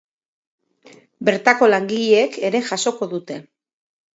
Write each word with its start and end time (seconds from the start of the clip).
Bertako 1.29 1.69
langileek 1.73 2.41
ere 2.51 2.63
jasoko 2.71 3.13
dute. 3.13 3.39